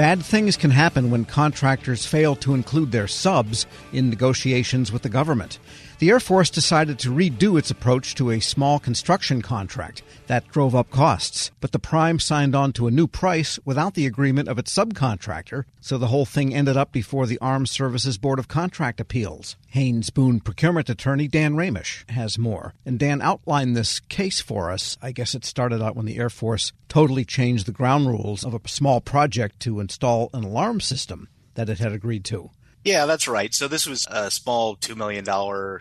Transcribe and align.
Bad 0.00 0.24
things 0.24 0.56
can 0.56 0.70
happen 0.70 1.10
when 1.10 1.26
contractors 1.26 2.06
fail 2.06 2.34
to 2.36 2.54
include 2.54 2.90
their 2.90 3.06
subs 3.06 3.66
in 3.92 4.08
negotiations 4.08 4.90
with 4.90 5.02
the 5.02 5.10
government. 5.10 5.58
The 6.00 6.08
Air 6.08 6.18
Force 6.18 6.48
decided 6.48 6.98
to 7.00 7.14
redo 7.14 7.58
its 7.58 7.70
approach 7.70 8.14
to 8.14 8.30
a 8.30 8.40
small 8.40 8.78
construction 8.78 9.42
contract. 9.42 10.02
That 10.28 10.48
drove 10.48 10.74
up 10.74 10.90
costs, 10.90 11.50
but 11.60 11.72
the 11.72 11.78
prime 11.78 12.18
signed 12.18 12.54
on 12.56 12.72
to 12.72 12.86
a 12.86 12.90
new 12.90 13.06
price 13.06 13.58
without 13.66 13.92
the 13.92 14.06
agreement 14.06 14.48
of 14.48 14.58
its 14.58 14.74
subcontractor, 14.74 15.64
so 15.78 15.98
the 15.98 16.06
whole 16.06 16.24
thing 16.24 16.54
ended 16.54 16.74
up 16.74 16.90
before 16.90 17.26
the 17.26 17.36
Armed 17.40 17.68
Services 17.68 18.16
Board 18.16 18.38
of 18.38 18.48
Contract 18.48 18.98
Appeals. 18.98 19.56
Haynes 19.68 20.08
Boone 20.08 20.40
procurement 20.40 20.88
attorney 20.88 21.28
Dan 21.28 21.54
Ramish 21.54 22.08
has 22.08 22.38
more. 22.38 22.72
And 22.86 22.98
Dan 22.98 23.20
outlined 23.20 23.76
this 23.76 24.00
case 24.00 24.40
for 24.40 24.70
us. 24.70 24.96
I 25.02 25.12
guess 25.12 25.34
it 25.34 25.44
started 25.44 25.82
out 25.82 25.96
when 25.96 26.06
the 26.06 26.16
Air 26.16 26.30
Force 26.30 26.72
totally 26.88 27.26
changed 27.26 27.66
the 27.66 27.72
ground 27.72 28.06
rules 28.06 28.42
of 28.42 28.54
a 28.54 28.66
small 28.66 29.02
project 29.02 29.60
to 29.60 29.80
install 29.80 30.30
an 30.32 30.44
alarm 30.44 30.80
system 30.80 31.28
that 31.56 31.68
it 31.68 31.78
had 31.78 31.92
agreed 31.92 32.24
to. 32.24 32.48
Yeah, 32.84 33.06
that's 33.06 33.28
right. 33.28 33.54
So 33.54 33.68
this 33.68 33.86
was 33.86 34.06
a 34.10 34.30
small 34.30 34.76
$2 34.76 34.96
million 34.96 35.24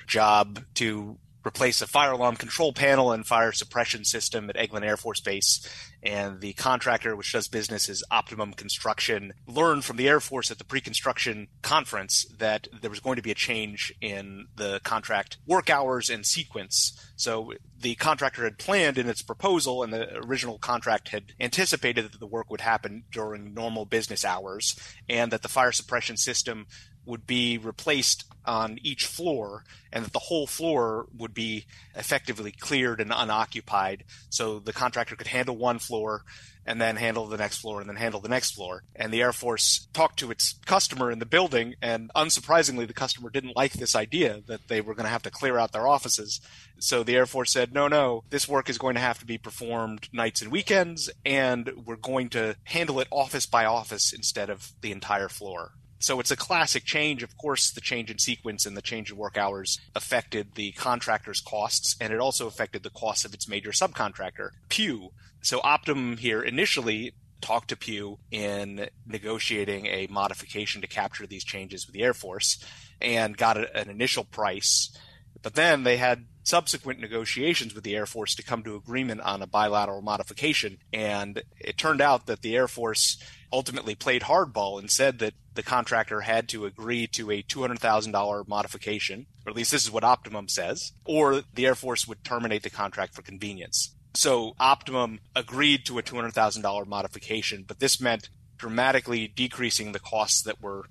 job 0.08 0.64
to 0.76 1.18
replace 1.46 1.82
a 1.82 1.88
fire 1.88 2.12
alarm 2.12 2.36
control 2.36 2.74
panel 2.74 3.12
and 3.12 3.26
fire 3.26 3.52
suppression 3.52 4.04
system 4.04 4.50
at 4.50 4.58
Eglin 4.58 4.84
Air 4.84 4.98
Force 4.98 5.22
Base. 5.22 5.68
And 6.02 6.40
the 6.40 6.54
contractor, 6.54 7.16
which 7.16 7.34
does 7.34 7.48
business 7.48 7.90
as 7.90 8.04
Optimum 8.10 8.54
Construction, 8.54 9.34
learned 9.48 9.84
from 9.84 9.98
the 9.98 10.08
Air 10.08 10.22
Force 10.22 10.50
at 10.50 10.58
the 10.58 10.64
pre 10.64 10.80
construction 10.80 11.48
conference 11.62 12.26
that 12.38 12.68
there 12.82 12.90
was 12.90 13.02
going 13.02 13.18
to 13.18 13.22
be 13.22 13.32
a 13.32 13.36
change 13.36 13.94
in 14.00 14.48
the 14.56 14.80
contract 14.84 15.38
work 15.46 15.70
hours 15.70 16.10
and 16.10 16.26
sequence. 16.26 17.12
So 17.18 17.52
the 17.78 17.96
contractor 17.96 18.46
had 18.46 18.58
planned 18.58 18.98
in 18.98 19.10
its 19.10 19.22
proposal, 19.22 19.84
and 19.84 19.92
the 19.92 20.18
original 20.20 20.58
contract 20.58 21.10
had 21.10 21.34
anticipated 21.40 22.06
that 22.06 22.20
the 22.20 22.28
work 22.28 22.50
would 22.50 22.62
happen 22.62 23.04
during 23.12 23.54
normal 23.54 23.86
business 23.86 24.24
hours, 24.24 24.80
and 25.10 25.32
that 25.32 25.42
the 25.42 25.50
fire 25.50 25.74
suppression 25.74 26.16
system 26.16 26.66
would 27.06 27.26
be 27.26 27.58
replaced 27.58 28.26
on 28.46 28.80
each 28.82 29.06
floor 29.06 29.64
and 29.92 30.06
that 30.06 30.14
the 30.14 30.20
whole 30.20 30.48
floor 30.48 31.08
would 31.16 31.34
be 31.34 31.66
effectively 31.96 32.52
cleared 32.52 33.00
and 33.02 33.12
unoccupied 33.16 34.04
so 34.30 34.60
the 34.60 34.74
contractor 34.74 35.16
could 35.16 35.28
handle 35.28 35.56
one 35.56 35.80
floor 35.80 36.24
and 36.66 36.80
then 36.80 36.98
handle 36.98 37.26
the 37.26 37.38
next 37.38 37.58
floor 37.58 37.80
and 37.80 37.90
then 37.90 37.96
handle 37.96 38.20
the 38.20 38.30
next 38.30 38.52
floor. 38.52 38.84
And 38.96 39.12
the 39.12 39.22
Air 39.22 39.34
Force 39.34 39.88
talked 39.92 40.20
to 40.20 40.30
its 40.30 40.60
customer 40.66 41.10
in 41.10 41.18
the 41.18 41.26
building, 41.26 41.74
and 41.82 42.12
unsurprisingly, 42.16 42.86
the 42.86 42.94
customer 42.94 43.32
didn't 43.32 43.56
like 43.56 43.74
this 43.74 43.96
idea 43.96 44.42
that 44.46 44.68
they 44.68 44.80
were 44.80 44.94
going 44.94 45.06
to 45.06 45.12
have 45.12 45.24
to 45.24 45.32
clear 45.32 45.58
out 45.58 45.72
their 45.72 45.88
offices. 45.88 46.40
So 46.78 47.02
the 47.02 47.16
Air 47.16 47.26
Force 47.26 47.52
said, 47.52 47.74
no, 47.74 47.88
no, 47.88 48.24
this 48.30 48.48
work 48.48 48.70
is 48.70 48.78
going 48.78 48.94
to 48.96 49.02
have 49.02 49.18
to 49.20 49.26
be 49.26 49.40
performed 49.40 50.10
nights 50.14 50.44
and 50.44 50.52
weekends, 50.52 51.10
and 51.26 51.72
we're 51.86 51.96
going 51.96 52.30
to 52.30 52.56
handle 52.66 53.00
it 53.00 53.08
office 53.10 53.48
by 53.48 53.66
office 53.66 54.14
instead 54.14 54.52
of 54.52 54.72
the 54.82 54.92
entire 54.92 55.30
floor. 55.30 55.72
So 56.00 56.20
it's 56.20 56.32
a 56.32 56.38
classic 56.38 56.86
change. 56.86 57.24
Of 57.24 57.38
course, 57.38 57.72
the 57.72 57.82
change 57.82 58.10
in 58.10 58.18
sequence 58.18 58.66
and 58.66 58.76
the 58.76 58.82
change 58.82 59.12
in 59.12 59.18
work 59.18 59.38
hours 59.38 59.80
affected 59.94 60.56
the 60.56 60.72
contractor's 60.72 61.42
costs, 61.42 61.96
and 62.00 62.14
it 62.14 62.20
also 62.20 62.48
affected 62.48 62.84
the 62.84 62.90
costs 62.90 63.26
of 63.26 63.34
its 63.34 63.50
major 63.50 63.72
subcontractor, 63.72 64.52
Pew. 64.70 65.10
So 65.42 65.60
Optimum 65.62 66.18
here 66.18 66.42
initially 66.42 67.14
talked 67.42 67.70
to 67.70 67.78
Pew 67.78 68.20
in 68.32 68.90
negotiating 69.06 69.88
a 69.88 70.08
modification 70.10 70.82
to 70.82 70.88
capture 70.88 71.28
these 71.28 71.44
changes 71.44 71.86
with 71.86 71.94
the 71.94 72.04
Air 72.04 72.14
Force 72.14 72.64
and 73.02 73.38
got 73.38 73.58
an 73.58 73.90
initial 73.90 74.24
price. 74.24 74.96
But 75.42 75.56
then 75.56 75.84
they 75.84 75.98
had 75.98 76.26
subsequent 76.50 77.00
negotiations 77.00 77.76
with 77.76 77.84
the 77.84 77.96
Air 77.96 78.08
Force 78.08 78.34
to 78.36 78.44
come 78.44 78.64
to 78.64 78.76
agreement 78.76 79.22
on 79.22 79.42
a 79.42 79.48
bilateral 79.48 80.02
modification. 80.02 80.80
And 80.92 81.44
it 81.60 81.78
turned 81.78 82.02
out 82.02 82.26
that 82.26 82.42
the 82.42 82.56
Air 82.56 82.68
Force 82.68 83.22
ultimately 83.54 83.96
played 83.96 84.24
hardball 84.24 84.80
and 84.80 84.90
said 84.90 85.20
that 85.20 85.34
the 85.54 85.64
contractor 85.64 86.22
had 86.22 86.50
to 86.50 86.66
agree 86.66 87.08
to 87.08 87.32
a 87.32 87.44
$200,000 87.44 88.48
modification, 88.48 89.28
or 89.46 89.52
at 89.52 89.56
least 89.56 89.72
this 89.72 89.84
is 89.84 89.92
what 89.92 90.04
Optimum 90.04 90.48
says, 90.48 90.94
or 91.06 91.42
the 91.54 91.66
Air 91.66 91.76
Force 91.76 92.08
would 92.08 92.24
terminate 92.24 92.64
the 92.64 92.70
contract 92.70 93.14
for 93.14 93.22
convenience. 93.22 93.96
So 94.16 94.56
Optimum 94.60 95.20
agreed 95.36 95.86
to 95.86 96.00
a 96.00 96.04
$200,000 96.04 96.88
modification, 96.88 97.64
but 97.68 97.80
this 97.80 98.02
meant 98.02 98.30
dramatically 98.58 99.28
decreasing 99.28 99.92
the 99.92 100.00
costs 100.00 100.42
that 100.44 100.62
were 100.62 100.86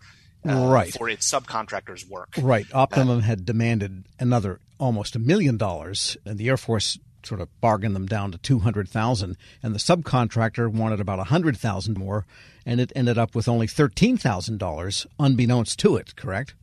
uh, 0.48 0.68
right. 0.68 0.92
for 0.92 1.08
its 1.08 1.30
subcontractors' 1.30 2.08
work. 2.08 2.34
Right. 2.40 2.66
Optimum 2.72 3.18
uh, 3.18 3.22
had 3.22 3.44
demanded 3.44 4.04
another 4.18 4.60
almost 4.78 5.16
a 5.16 5.18
million 5.18 5.56
dollars, 5.56 6.16
and 6.24 6.38
the 6.38 6.48
Air 6.48 6.56
Force 6.56 6.98
sort 7.24 7.40
of 7.40 7.60
bargained 7.60 7.94
them 7.94 8.06
down 8.06 8.32
to 8.32 8.38
200,000 8.38 9.36
and 9.62 9.74
the 9.74 9.78
subcontractor 9.78 10.70
wanted 10.70 11.00
about 11.00 11.18
100,000 11.18 11.98
more 11.98 12.24
and 12.64 12.80
it 12.80 12.92
ended 12.94 13.18
up 13.18 13.34
with 13.34 13.48
only 13.48 13.66
$13,000 13.66 15.06
unbeknownst 15.18 15.78
to 15.80 15.96
it, 15.96 16.14
correct? 16.16 16.54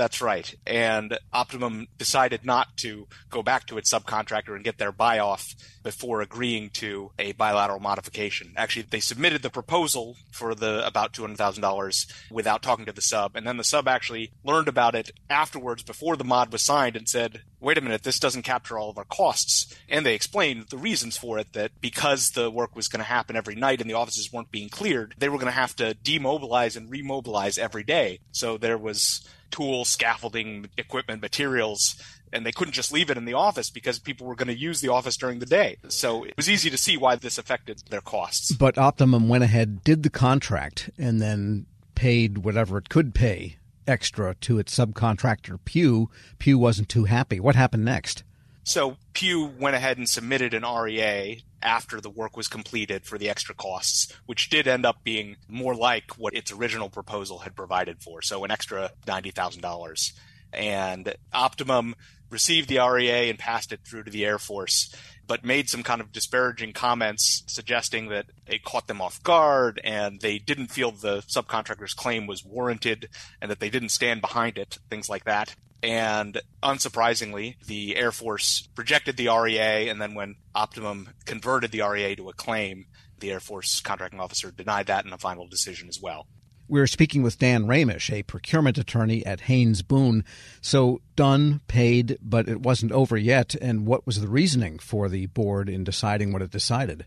That's 0.00 0.22
right. 0.22 0.54
And 0.66 1.18
Optimum 1.30 1.86
decided 1.98 2.42
not 2.42 2.74
to 2.78 3.06
go 3.28 3.42
back 3.42 3.66
to 3.66 3.76
its 3.76 3.92
subcontractor 3.92 4.54
and 4.54 4.64
get 4.64 4.78
their 4.78 4.92
buy 4.92 5.18
off 5.18 5.54
before 5.82 6.22
agreeing 6.22 6.70
to 6.70 7.10
a 7.18 7.32
bilateral 7.32 7.80
modification. 7.80 8.54
Actually, 8.56 8.86
they 8.88 9.00
submitted 9.00 9.42
the 9.42 9.50
proposal 9.50 10.16
for 10.30 10.54
the 10.54 10.86
about 10.86 11.12
$200,000 11.12 12.12
without 12.30 12.62
talking 12.62 12.86
to 12.86 12.92
the 12.92 13.02
sub. 13.02 13.36
And 13.36 13.46
then 13.46 13.58
the 13.58 13.62
sub 13.62 13.86
actually 13.86 14.32
learned 14.42 14.68
about 14.68 14.94
it 14.94 15.10
afterwards 15.28 15.82
before 15.82 16.16
the 16.16 16.24
mod 16.24 16.50
was 16.50 16.64
signed 16.64 16.96
and 16.96 17.06
said, 17.06 17.42
wait 17.60 17.76
a 17.76 17.82
minute, 17.82 18.02
this 18.02 18.18
doesn't 18.18 18.42
capture 18.42 18.78
all 18.78 18.88
of 18.88 18.96
our 18.96 19.04
costs. 19.04 19.76
And 19.86 20.06
they 20.06 20.14
explained 20.14 20.68
the 20.70 20.78
reasons 20.78 21.18
for 21.18 21.38
it 21.38 21.52
that 21.52 21.72
because 21.82 22.30
the 22.30 22.50
work 22.50 22.74
was 22.74 22.88
going 22.88 23.04
to 23.04 23.04
happen 23.04 23.36
every 23.36 23.54
night 23.54 23.82
and 23.82 23.90
the 23.90 23.94
offices 23.94 24.32
weren't 24.32 24.50
being 24.50 24.70
cleared, 24.70 25.14
they 25.18 25.28
were 25.28 25.36
going 25.36 25.44
to 25.44 25.52
have 25.52 25.76
to 25.76 25.94
demobilize 26.02 26.74
and 26.74 26.90
remobilize 26.90 27.58
every 27.58 27.84
day. 27.84 28.20
So 28.32 28.56
there 28.56 28.78
was 28.78 29.28
tools, 29.50 29.88
scaffolding, 29.88 30.68
equipment, 30.76 31.22
materials 31.22 31.96
and 32.32 32.46
they 32.46 32.52
couldn't 32.52 32.74
just 32.74 32.92
leave 32.92 33.10
it 33.10 33.16
in 33.16 33.24
the 33.24 33.34
office 33.34 33.70
because 33.70 33.98
people 33.98 34.26
were 34.26 34.34
going 34.34 34.48
to 34.48 34.56
use 34.56 34.80
the 34.80 34.88
office 34.88 35.16
during 35.16 35.38
the 35.38 35.46
day. 35.46 35.76
So 35.88 36.24
it 36.24 36.36
was 36.36 36.48
easy 36.48 36.70
to 36.70 36.78
see 36.78 36.96
why 36.96 37.16
this 37.16 37.38
affected 37.38 37.82
their 37.90 38.00
costs. 38.00 38.52
But 38.52 38.78
Optimum 38.78 39.28
went 39.28 39.44
ahead, 39.44 39.82
did 39.84 40.02
the 40.02 40.10
contract, 40.10 40.90
and 40.98 41.20
then 41.20 41.66
paid 41.94 42.38
whatever 42.38 42.78
it 42.78 42.88
could 42.88 43.14
pay 43.14 43.56
extra 43.86 44.34
to 44.36 44.58
its 44.58 44.76
subcontractor 44.76 45.58
Pew. 45.64 46.10
Pew 46.38 46.58
wasn't 46.58 46.88
too 46.88 47.04
happy. 47.04 47.40
What 47.40 47.56
happened 47.56 47.84
next? 47.84 48.22
So 48.62 48.96
Pew 49.14 49.46
went 49.58 49.76
ahead 49.76 49.98
and 49.98 50.08
submitted 50.08 50.54
an 50.54 50.64
REA 50.64 51.42
after 51.62 52.00
the 52.00 52.10
work 52.10 52.36
was 52.36 52.48
completed 52.48 53.04
for 53.04 53.18
the 53.18 53.28
extra 53.28 53.54
costs, 53.54 54.12
which 54.26 54.50
did 54.50 54.66
end 54.66 54.86
up 54.86 55.02
being 55.04 55.36
more 55.48 55.74
like 55.74 56.12
what 56.18 56.34
its 56.34 56.52
original 56.52 56.88
proposal 56.88 57.38
had 57.40 57.56
provided 57.56 58.02
for. 58.02 58.22
So 58.22 58.44
an 58.44 58.50
extra 58.50 58.90
$90,000. 59.06 60.12
And 60.52 61.14
Optimum 61.32 61.94
received 62.30 62.68
the 62.68 62.78
REA 62.78 63.28
and 63.28 63.38
passed 63.38 63.72
it 63.72 63.80
through 63.84 64.04
to 64.04 64.10
the 64.10 64.24
Air 64.24 64.38
Force, 64.38 64.94
but 65.26 65.44
made 65.44 65.68
some 65.68 65.82
kind 65.82 66.00
of 66.00 66.12
disparaging 66.12 66.72
comments 66.72 67.42
suggesting 67.46 68.08
that 68.08 68.26
it 68.46 68.64
caught 68.64 68.86
them 68.86 69.00
off 69.00 69.22
guard 69.22 69.80
and 69.84 70.20
they 70.20 70.38
didn't 70.38 70.68
feel 70.68 70.92
the 70.92 71.18
subcontractor's 71.22 71.94
claim 71.94 72.26
was 72.26 72.44
warranted 72.44 73.08
and 73.40 73.50
that 73.50 73.60
they 73.60 73.70
didn't 73.70 73.90
stand 73.90 74.20
behind 74.20 74.58
it, 74.58 74.78
things 74.88 75.08
like 75.08 75.24
that. 75.24 75.54
And 75.82 76.40
unsurprisingly, 76.62 77.56
the 77.64 77.96
Air 77.96 78.12
Force 78.12 78.68
rejected 78.76 79.16
the 79.16 79.28
REA. 79.28 79.88
And 79.88 80.00
then 80.00 80.14
when 80.14 80.36
Optimum 80.54 81.10
converted 81.24 81.70
the 81.70 81.82
REA 81.82 82.16
to 82.16 82.28
a 82.28 82.34
claim, 82.34 82.86
the 83.18 83.30
Air 83.30 83.40
Force 83.40 83.80
contracting 83.80 84.20
officer 84.20 84.50
denied 84.50 84.86
that 84.86 85.06
in 85.06 85.12
a 85.12 85.18
final 85.18 85.46
decision 85.46 85.88
as 85.88 86.00
well. 86.00 86.26
We're 86.68 86.86
speaking 86.86 87.24
with 87.24 87.38
Dan 87.38 87.66
Ramish, 87.66 88.12
a 88.12 88.22
procurement 88.22 88.78
attorney 88.78 89.26
at 89.26 89.40
Haynes 89.42 89.82
Boone. 89.82 90.24
So 90.60 91.00
done, 91.16 91.62
paid, 91.66 92.16
but 92.22 92.48
it 92.48 92.60
wasn't 92.60 92.92
over 92.92 93.16
yet. 93.16 93.56
And 93.60 93.86
what 93.86 94.06
was 94.06 94.20
the 94.20 94.28
reasoning 94.28 94.78
for 94.78 95.08
the 95.08 95.26
board 95.26 95.68
in 95.68 95.82
deciding 95.82 96.32
what 96.32 96.42
it 96.42 96.52
decided? 96.52 97.06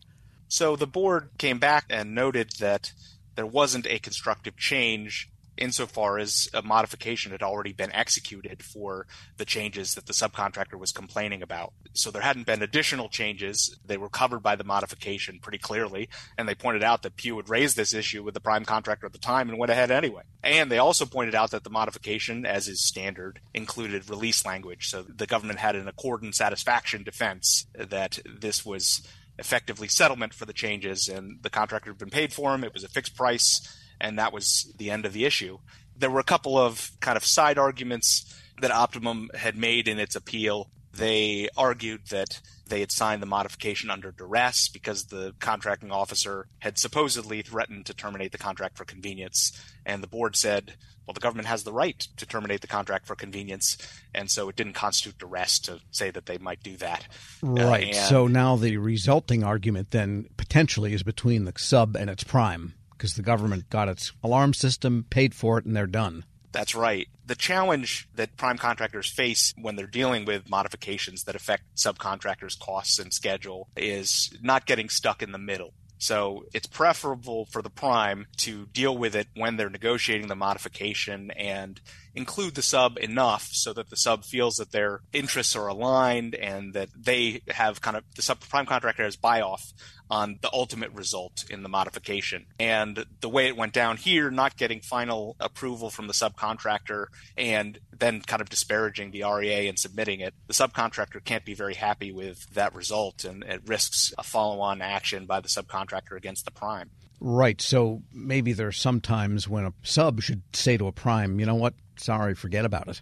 So 0.50 0.76
the 0.76 0.86
board 0.86 1.30
came 1.38 1.60
back 1.60 1.86
and 1.90 2.14
noted 2.14 2.52
that 2.60 2.92
there 3.36 3.46
wasn't 3.46 3.88
a 3.88 4.00
constructive 4.00 4.58
change 4.58 5.30
insofar 5.58 6.20
as 6.20 6.50
a 6.54 6.62
modification 6.62 7.32
had 7.32 7.44
already 7.44 7.74
been 7.74 7.94
executed 7.94 8.64
for 8.64 9.08
the 9.38 9.46
changes 9.46 9.96
that 9.96 10.06
the 10.06 10.14
subcontractor 10.14 10.80
was 10.80 10.92
complaining 10.92 11.42
about. 11.42 11.74
So 11.94 12.12
there 12.12 12.22
hadn't 12.22 12.46
been 12.46 12.62
additional 12.62 13.10
changes. 13.10 13.78
They 13.86 13.98
were 13.98 14.10
covered 14.10 14.42
by 14.42 14.56
the 14.56 14.64
modification 14.64 15.40
pretty 15.40 15.60
clearly. 15.60 16.10
And 16.38 16.48
they 16.48 16.56
pointed 16.56 16.84
out 16.84 17.04
that 17.04 17.18
Pew 17.18 17.38
had 17.38 17.50
raised 17.50 17.76
this 17.76 17.94
issue 17.94 18.24
with 18.24 18.34
the 18.34 18.40
prime 18.40 18.66
contractor 18.66 19.06
at 19.06 19.14
the 19.14 19.20
time 19.20 19.50
and 19.50 19.58
went 19.58 19.72
ahead 19.72 19.92
anyway. 19.92 20.24
And 20.44 20.72
they 20.72 20.80
also 20.80 21.06
pointed 21.06 21.36
out 21.36 21.52
that 21.52 21.64
the 21.64 21.70
modification, 21.70 22.46
as 22.46 22.68
is 22.68 22.84
standard, 22.84 23.40
included 23.54 24.10
release 24.10 24.46
language. 24.46 24.90
So 24.90 25.04
the 25.04 25.28
government 25.28 25.60
had 25.60 25.76
an 25.76 25.88
accord 25.88 26.24
and 26.24 26.34
satisfaction 26.34 27.04
defense 27.04 27.68
that 27.76 28.20
this 28.26 28.66
was 28.66 29.08
effectively 29.40 29.88
settlement 29.88 30.34
for 30.34 30.46
the 30.46 30.54
changes 30.54 31.08
and 31.08 31.42
the 31.42 31.50
contractor 31.50 31.92
had 31.92 31.98
been 31.98 32.10
paid 32.10 32.32
for 32.32 32.52
them. 32.52 32.64
It 32.64 32.74
was 32.74 32.84
a 32.84 32.90
fixed 32.90 33.16
price 33.16 33.68
and 34.04 34.20
that 34.20 34.34
was 34.34 34.72
the 34.78 34.92
end 34.92 35.06
of 35.06 35.14
the 35.14 35.26
issue. 35.26 35.58
There 35.98 36.12
were 36.12 36.20
a 36.20 36.26
couple 36.26 36.58
of 36.58 36.92
kind 37.00 37.18
of 37.18 37.26
side 37.26 37.58
arguments 37.58 38.32
that 38.62 38.70
Optimum 38.70 39.30
had 39.34 39.58
made 39.58 39.88
in 39.88 39.98
its 39.98 40.16
appeal. 40.16 40.70
They 40.94 41.50
argued 41.58 42.08
that 42.10 42.40
they 42.68 42.82
had 42.82 42.92
signed 42.92 43.22
the 43.22 43.28
modification 43.28 43.90
under 43.90 44.12
duress 44.12 44.68
because 44.68 45.06
the 45.06 45.34
contracting 45.40 45.92
officer 45.92 46.48
had 46.60 46.78
supposedly 46.78 47.42
threatened 47.42 47.86
to 47.88 47.94
terminate 47.94 48.32
the 48.32 48.38
contract 48.38 48.78
for 48.78 48.86
convenience. 48.86 49.52
And 49.86 50.04
the 50.04 50.08
board 50.08 50.36
said, 50.36 50.76
well, 51.08 51.14
the 51.14 51.20
government 51.20 51.48
has 51.48 51.64
the 51.64 51.74
right 51.74 52.00
to 52.18 52.26
terminate 52.26 52.62
the 52.62 52.68
contract 52.68 53.08
for 53.08 53.16
convenience. 53.16 53.78
And 54.14 54.30
so 54.30 54.50
it 54.50 54.56
didn't 54.56 54.74
constitute 54.74 55.18
duress 55.18 55.60
to 55.60 55.80
say 55.92 56.12
that 56.12 56.26
they 56.26 56.38
might 56.38 56.62
do 56.62 56.78
that. 56.78 57.08
Right. 57.42 57.96
Uh, 57.96 58.04
so 58.04 58.28
now 58.28 58.56
the 58.56 58.78
resulting 58.78 59.44
argument 59.44 59.92
then 59.92 60.28
potentially 60.38 60.94
is 60.94 61.04
between 61.04 61.46
the 61.46 61.54
sub 61.58 61.96
and 61.96 62.10
its 62.10 62.24
prime 62.24 62.74
because 63.04 63.16
the 63.16 63.22
government 63.22 63.70
got 63.70 63.90
its 63.90 64.14
alarm 64.24 64.54
system, 64.54 65.06
paid 65.10 65.36
for 65.36 65.58
it, 65.58 65.66
and 65.66 65.76
they're 65.76 65.86
done. 65.86 66.24
That's 66.54 66.74
right. 66.74 67.10
The 67.26 67.36
challenge 67.36 68.08
that 68.16 68.38
prime 68.38 68.58
contractors 68.58 69.10
face 69.10 69.54
when 69.58 69.76
they're 69.76 69.88
dealing 69.88 70.24
with 70.24 70.50
modifications 70.50 71.26
that 71.26 71.36
affect 71.36 71.64
subcontractors' 71.76 72.58
costs 72.58 73.00
and 73.00 73.14
schedule 73.14 73.68
is 73.76 74.34
not 74.42 74.66
getting 74.66 74.88
stuck 74.88 75.22
in 75.22 75.34
the 75.34 75.38
middle. 75.38 75.74
So 75.98 76.46
it's 76.54 76.66
preferable 76.66 77.46
for 77.52 77.62
the 77.62 77.70
prime 77.70 78.28
to 78.38 78.68
deal 78.68 78.98
with 78.98 79.18
it 79.18 79.28
when 79.36 79.58
they're 79.58 79.70
negotiating 79.70 80.30
the 80.30 80.36
modification 80.38 81.30
and 81.32 81.82
include 82.16 82.56
the 82.56 82.62
sub 82.62 82.98
enough 82.98 83.50
so 83.52 83.74
that 83.74 83.90
the 83.90 83.98
sub 83.98 84.24
feels 84.24 84.58
that 84.58 84.72
their 84.72 85.02
interests 85.12 85.56
are 85.56 85.68
aligned 85.68 86.36
and 86.36 86.74
that 86.74 86.90
they 86.96 87.42
have 87.50 87.82
kind 87.82 87.98
of 87.98 88.04
the 88.16 88.22
sub 88.22 88.40
prime 88.42 88.66
contractor 88.66 89.04
has 89.04 89.16
buy 89.16 89.42
off 89.42 89.74
on 90.10 90.38
the 90.42 90.50
ultimate 90.54 90.92
result 90.92 91.46
in 91.50 91.64
the 91.64 91.70
modification. 91.70 92.46
And 92.60 93.06
the 93.22 93.30
way 93.30 93.48
it 93.48 93.58
went 93.58 93.74
down 93.74 93.98
here, 93.98 94.30
not 94.30 94.58
getting 94.58 94.80
final 94.80 95.36
approval 95.40 95.90
from 95.90 96.08
the 96.08 96.14
subcontractor 96.14 97.08
and 97.36 97.80
then 97.98 98.22
kind 98.22 98.42
of 98.42 98.50
disparaging 98.50 99.12
the 99.12 99.24
REA 99.24 99.68
and 99.68 99.80
submitting 99.80 100.20
it, 100.20 100.36
the 100.46 100.54
subcontractor 100.54 101.24
can't 101.24 101.46
be 101.46 101.56
very 101.56 101.74
happy 101.74 102.12
with 102.12 102.48
that 102.54 102.76
result 102.76 103.24
and 103.24 103.44
it 103.44 103.62
risks 103.66 104.14
a 104.18 104.24
follow 104.24 104.60
on 104.60 104.82
action 104.82 105.26
by 105.26 105.40
the 105.40 105.50
subcontractor 105.50 106.16
against 106.16 106.46
the 106.46 106.52
prime. 106.52 106.92
Right. 107.20 107.62
So 107.62 108.04
maybe 108.14 108.52
there's 108.52 108.78
sometimes 108.78 109.48
when 109.48 109.66
a 109.66 109.74
sub 109.82 110.22
should 110.22 110.44
say 110.54 110.78
to 110.78 110.88
a 110.88 110.92
prime, 110.92 111.40
you 111.40 111.46
know 111.46 111.56
what, 111.56 111.74
sorry, 111.96 112.36
forget 112.36 112.66
about 112.66 112.88
it. 112.88 113.02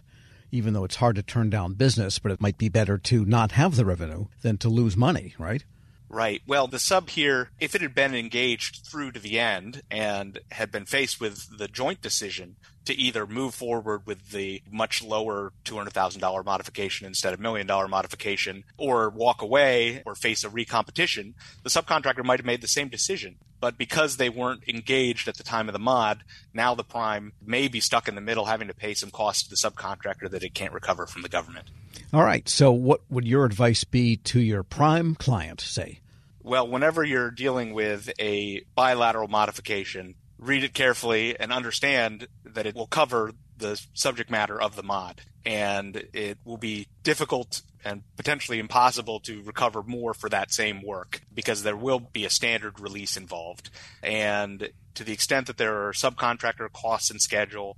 Even 0.50 0.74
though 0.74 0.84
it's 0.84 0.96
hard 0.96 1.16
to 1.16 1.22
turn 1.22 1.48
down 1.48 1.74
business, 1.74 2.18
but 2.18 2.30
it 2.30 2.40
might 2.40 2.58
be 2.58 2.68
better 2.68 2.98
to 2.98 3.24
not 3.24 3.52
have 3.52 3.76
the 3.76 3.86
revenue 3.86 4.26
than 4.42 4.58
to 4.58 4.68
lose 4.68 4.96
money, 4.96 5.34
right? 5.38 5.64
Right. 6.10 6.42
Well, 6.46 6.66
the 6.66 6.78
sub 6.78 7.08
here, 7.08 7.48
if 7.58 7.74
it 7.74 7.80
had 7.80 7.94
been 7.94 8.14
engaged 8.14 8.84
through 8.86 9.12
to 9.12 9.20
the 9.20 9.38
end 9.38 9.82
and 9.90 10.40
had 10.50 10.70
been 10.70 10.84
faced 10.84 11.20
with 11.20 11.56
the 11.56 11.68
joint 11.68 12.02
decision 12.02 12.56
to 12.84 12.94
either 12.94 13.26
move 13.26 13.54
forward 13.54 14.06
with 14.06 14.30
the 14.30 14.62
much 14.70 15.02
lower 15.02 15.52
$200,000 15.64 16.44
modification 16.44 17.06
instead 17.06 17.32
of 17.32 17.40
million 17.40 17.66
dollar 17.66 17.88
modification 17.88 18.64
or 18.76 19.08
walk 19.08 19.42
away 19.42 20.02
or 20.04 20.14
face 20.14 20.44
a 20.44 20.48
recompetition, 20.48 21.34
the 21.62 21.70
subcontractor 21.70 22.24
might 22.24 22.38
have 22.38 22.46
made 22.46 22.60
the 22.60 22.68
same 22.68 22.88
decision. 22.88 23.36
But 23.60 23.78
because 23.78 24.16
they 24.16 24.28
weren't 24.28 24.66
engaged 24.66 25.28
at 25.28 25.36
the 25.36 25.44
time 25.44 25.68
of 25.68 25.72
the 25.72 25.78
mod, 25.78 26.24
now 26.52 26.74
the 26.74 26.82
prime 26.82 27.32
may 27.40 27.68
be 27.68 27.78
stuck 27.78 28.08
in 28.08 28.16
the 28.16 28.20
middle 28.20 28.46
having 28.46 28.66
to 28.66 28.74
pay 28.74 28.92
some 28.94 29.12
cost 29.12 29.44
to 29.44 29.50
the 29.50 29.56
subcontractor 29.56 30.28
that 30.30 30.42
it 30.42 30.52
can't 30.52 30.72
recover 30.72 31.06
from 31.06 31.22
the 31.22 31.28
government. 31.28 31.70
All 32.12 32.24
right. 32.24 32.48
So, 32.48 32.72
what 32.72 33.02
would 33.08 33.24
your 33.24 33.44
advice 33.44 33.84
be 33.84 34.16
to 34.16 34.40
your 34.40 34.64
prime 34.64 35.14
client, 35.14 35.60
say? 35.60 36.00
Well, 36.42 36.66
whenever 36.66 37.04
you're 37.04 37.30
dealing 37.30 37.72
with 37.72 38.10
a 38.18 38.64
bilateral 38.74 39.28
modification, 39.28 40.16
read 40.42 40.64
it 40.64 40.74
carefully 40.74 41.38
and 41.38 41.52
understand 41.52 42.26
that 42.44 42.66
it 42.66 42.74
will 42.74 42.86
cover 42.86 43.32
the 43.56 43.80
subject 43.94 44.30
matter 44.30 44.60
of 44.60 44.76
the 44.76 44.82
mod. 44.82 45.22
And 45.44 46.08
it 46.12 46.38
will 46.44 46.56
be 46.56 46.88
difficult 47.02 47.62
and 47.84 48.02
potentially 48.16 48.58
impossible 48.58 49.20
to 49.20 49.42
recover 49.42 49.82
more 49.82 50.14
for 50.14 50.28
that 50.28 50.52
same 50.52 50.82
work 50.82 51.22
because 51.32 51.62
there 51.62 51.76
will 51.76 51.98
be 51.98 52.24
a 52.24 52.30
standard 52.30 52.78
release 52.78 53.16
involved. 53.16 53.70
And 54.02 54.70
to 54.94 55.04
the 55.04 55.12
extent 55.12 55.46
that 55.46 55.56
there 55.56 55.88
are 55.88 55.92
subcontractor 55.92 56.72
costs 56.72 57.10
and 57.10 57.20
schedule, 57.20 57.76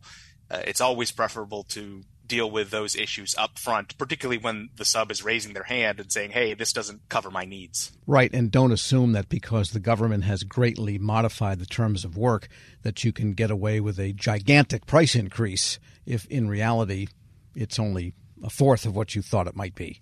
uh, 0.50 0.60
it's 0.66 0.80
always 0.80 1.10
preferable 1.10 1.64
to 1.64 2.02
deal 2.26 2.50
with 2.50 2.70
those 2.70 2.96
issues 2.96 3.34
up 3.36 3.58
front, 3.58 3.96
particularly 3.98 4.38
when 4.38 4.70
the 4.76 4.84
sub 4.84 5.10
is 5.10 5.24
raising 5.24 5.52
their 5.52 5.64
hand 5.64 6.00
and 6.00 6.10
saying, 6.10 6.30
hey, 6.30 6.54
this 6.54 6.72
doesn't 6.72 7.08
cover 7.08 7.30
my 7.30 7.44
needs. 7.44 7.92
Right. 8.06 8.32
And 8.32 8.50
don't 8.50 8.72
assume 8.72 9.12
that 9.12 9.28
because 9.28 9.70
the 9.70 9.80
government 9.80 10.24
has 10.24 10.42
greatly 10.42 10.98
modified 10.98 11.58
the 11.58 11.66
terms 11.66 12.04
of 12.04 12.16
work 12.16 12.48
that 12.82 13.04
you 13.04 13.12
can 13.12 13.34
get 13.34 13.50
away 13.50 13.80
with 13.80 13.98
a 13.98 14.12
gigantic 14.12 14.86
price 14.86 15.14
increase 15.14 15.78
if 16.06 16.26
in 16.26 16.48
reality 16.48 17.08
it's 17.54 17.78
only 17.78 18.14
a 18.42 18.50
fourth 18.50 18.84
of 18.84 18.96
what 18.96 19.14
you 19.14 19.22
thought 19.22 19.46
it 19.46 19.56
might 19.56 19.74
be. 19.74 20.00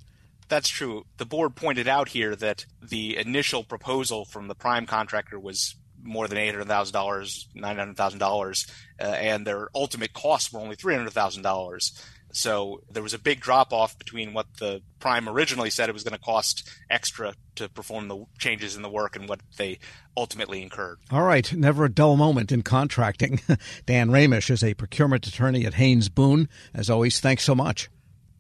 That's 0.49 0.69
true. 0.69 1.07
The 1.17 1.25
board 1.25 1.55
pointed 1.55 1.89
out 1.89 2.11
here 2.11 2.37
that 2.37 2.67
the 2.83 3.17
initial 3.17 3.65
proposal 3.65 4.25
from 4.25 4.49
the 4.49 4.55
prime 4.55 4.85
contractor 4.85 5.41
was 5.41 5.77
more 6.03 6.29
than 6.29 6.39
eight 6.39 6.51
hundred 6.51 6.69
thousand 6.69 6.93
dollars, 6.93 7.49
nine 7.55 7.77
hundred 7.77 7.97
thousand 7.97 8.23
uh, 8.23 8.27
dollars, 8.27 8.67
and 8.99 9.47
their 9.47 9.69
ultimate 9.75 10.13
costs 10.13 10.53
were 10.53 10.61
only 10.61 10.77
three 10.77 10.95
hundred 10.95 11.13
thousand 11.13 11.43
dollars. 11.43 11.93
So 12.33 12.83
there 12.91 13.03
was 13.03 13.13
a 13.15 13.19
big 13.19 13.41
drop 13.41 13.73
off 13.73 13.99
between 13.99 14.33
what 14.33 14.47
the 14.59 14.81
prime 15.01 15.29
originally 15.29 15.69
said 15.71 15.89
it 15.89 15.93
was 15.93 16.03
going 16.03 16.17
to 16.17 16.25
cost 16.25 16.69
extra 16.89 17.35
to 17.57 17.69
perform 17.69 18.09
the 18.09 18.25
changes 18.39 18.75
in 18.75 18.83
the 18.83 18.89
work 18.89 19.17
and 19.17 19.29
what 19.29 19.41
they 19.59 19.79
ultimately 20.17 20.63
incurred. 20.63 20.99
All 21.11 21.23
right, 21.23 21.53
never 21.53 21.85
a 21.85 21.91
dull 21.91 22.17
moment 22.17 22.51
in 22.51 22.63
contracting. 22.63 23.41
Dan 23.87 24.09
Ramish 24.09 24.51
is 24.51 24.65
a 24.65 24.75
procurement 24.75 25.27
attorney 25.27 25.67
at 25.67 25.75
Haynes 25.75 26.09
Boone. 26.09 26.49
As 26.73 26.89
always, 26.89 27.21
thanks 27.21 27.45
so 27.45 27.55
much. 27.55 27.91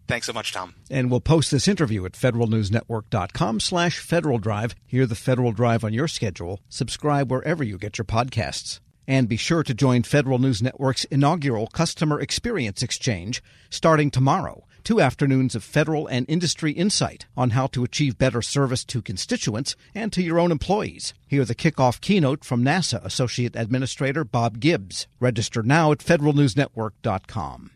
Thanks 0.08 0.26
so 0.26 0.32
much, 0.32 0.52
Tom. 0.52 0.74
And 0.90 1.10
we'll 1.10 1.20
post 1.20 1.50
this 1.50 1.68
interview 1.68 2.04
at 2.04 2.12
federalnewsnetwork.com 2.12 3.60
slash 3.60 3.98
Federal 3.98 4.38
Drive. 4.38 4.74
Hear 4.86 5.06
the 5.06 5.14
Federal 5.14 5.52
Drive 5.52 5.84
on 5.84 5.92
your 5.92 6.08
schedule. 6.08 6.60
Subscribe 6.68 7.30
wherever 7.30 7.62
you 7.62 7.78
get 7.78 7.98
your 7.98 8.04
podcasts. 8.04 8.80
And 9.06 9.28
be 9.28 9.36
sure 9.36 9.62
to 9.62 9.74
join 9.74 10.04
Federal 10.04 10.38
News 10.38 10.62
Network's 10.62 11.04
inaugural 11.04 11.66
Customer 11.66 12.20
Experience 12.20 12.82
Exchange 12.82 13.42
starting 13.70 14.10
tomorrow. 14.10 14.64
Two 14.84 15.00
afternoons 15.00 15.54
of 15.54 15.62
federal 15.62 16.08
and 16.08 16.26
industry 16.28 16.72
insight 16.72 17.26
on 17.36 17.50
how 17.50 17.68
to 17.68 17.84
achieve 17.84 18.18
better 18.18 18.42
service 18.42 18.84
to 18.86 19.02
constituents 19.02 19.76
and 19.94 20.12
to 20.12 20.22
your 20.22 20.40
own 20.40 20.50
employees. 20.50 21.14
Hear 21.28 21.44
the 21.44 21.54
kickoff 21.54 22.00
keynote 22.00 22.44
from 22.44 22.64
NASA 22.64 23.04
Associate 23.04 23.54
Administrator 23.54 24.24
Bob 24.24 24.58
Gibbs. 24.58 25.06
Register 25.20 25.62
now 25.62 25.92
at 25.92 25.98
federalnewsnetwork.com. 25.98 27.71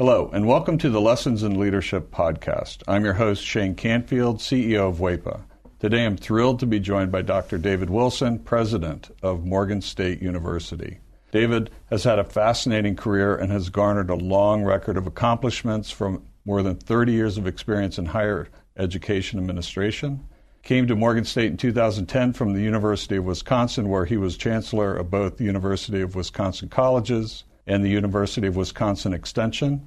Hello, 0.00 0.30
and 0.32 0.46
welcome 0.46 0.78
to 0.78 0.88
the 0.88 0.98
Lessons 0.98 1.42
in 1.42 1.60
Leadership 1.60 2.10
podcast. 2.10 2.82
I'm 2.88 3.04
your 3.04 3.12
host, 3.12 3.44
Shane 3.44 3.74
Canfield, 3.74 4.38
CEO 4.38 4.88
of 4.88 4.96
WEPA. 4.96 5.42
Today 5.78 6.06
I'm 6.06 6.16
thrilled 6.16 6.58
to 6.60 6.66
be 6.66 6.80
joined 6.80 7.12
by 7.12 7.20
Dr. 7.20 7.58
David 7.58 7.90
Wilson, 7.90 8.38
President 8.38 9.14
of 9.22 9.44
Morgan 9.44 9.82
State 9.82 10.22
University. 10.22 11.00
David 11.32 11.68
has 11.90 12.04
had 12.04 12.18
a 12.18 12.24
fascinating 12.24 12.96
career 12.96 13.36
and 13.36 13.52
has 13.52 13.68
garnered 13.68 14.08
a 14.08 14.14
long 14.14 14.64
record 14.64 14.96
of 14.96 15.06
accomplishments 15.06 15.90
from 15.90 16.22
more 16.46 16.62
than 16.62 16.76
30 16.76 17.12
years 17.12 17.36
of 17.36 17.46
experience 17.46 17.98
in 17.98 18.06
higher 18.06 18.48
education 18.78 19.38
administration. 19.38 20.26
Came 20.62 20.86
to 20.86 20.96
Morgan 20.96 21.26
State 21.26 21.50
in 21.50 21.58
2010 21.58 22.32
from 22.32 22.54
the 22.54 22.62
University 22.62 23.16
of 23.16 23.26
Wisconsin, 23.26 23.90
where 23.90 24.06
he 24.06 24.16
was 24.16 24.38
chancellor 24.38 24.96
of 24.96 25.10
both 25.10 25.36
the 25.36 25.44
University 25.44 26.00
of 26.00 26.14
Wisconsin 26.14 26.70
Colleges 26.70 27.44
and 27.66 27.84
the 27.84 27.90
University 27.90 28.46
of 28.46 28.56
Wisconsin 28.56 29.12
Extension. 29.12 29.86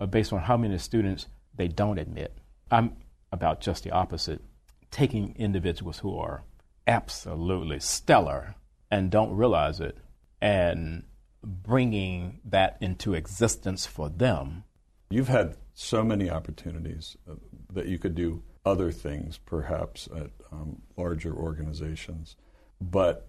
uh, 0.00 0.06
based 0.06 0.32
on 0.32 0.40
how 0.40 0.56
many 0.56 0.78
students 0.78 1.26
they 1.54 1.68
don't 1.68 1.98
admit. 1.98 2.36
I'm 2.70 2.96
about 3.30 3.60
just 3.60 3.84
the 3.84 3.90
opposite, 3.90 4.42
taking 4.90 5.34
individuals 5.36 5.98
who 5.98 6.16
are 6.18 6.44
absolutely 6.86 7.80
stellar 7.80 8.54
and 8.90 9.10
don't 9.10 9.34
realize 9.34 9.80
it 9.80 9.96
and 10.40 11.04
bringing 11.42 12.40
that 12.44 12.76
into 12.80 13.14
existence 13.14 13.86
for 13.86 14.08
them. 14.08 14.64
You've 15.10 15.28
had 15.28 15.56
so 15.74 16.02
many 16.02 16.30
opportunities 16.30 17.16
uh, 17.30 17.34
that 17.72 17.86
you 17.86 17.98
could 17.98 18.14
do 18.14 18.42
other 18.64 18.92
things, 18.92 19.38
perhaps 19.38 20.08
at 20.14 20.30
um, 20.52 20.82
larger 20.96 21.34
organizations. 21.34 22.36
But 22.80 23.28